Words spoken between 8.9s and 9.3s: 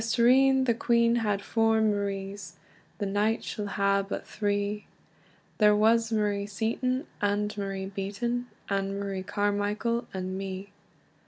Marie